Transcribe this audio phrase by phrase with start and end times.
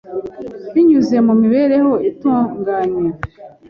[0.73, 3.01] Binyuze mu mibereho itunganye